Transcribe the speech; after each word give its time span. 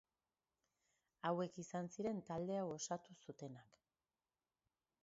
Hauek 1.31 1.59
izan 1.65 1.91
ziren 1.97 2.25
talde 2.31 2.59
hau 2.61 2.65
osatu 2.79 3.21
zutenak. 3.21 3.81